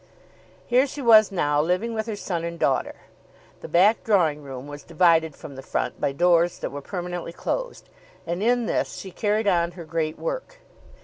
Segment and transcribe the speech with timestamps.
[0.65, 2.95] Here she was now living with her son and daughter.
[3.61, 7.87] The back drawing room was divided from the front by doors that were permanently closed,
[8.25, 10.57] and in this she carried on her great work.